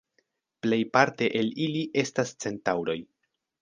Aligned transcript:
Plejparte 0.65 1.29
el 1.43 1.53
ili 1.69 1.87
estas 2.07 2.35
Centaŭroj. 2.43 3.01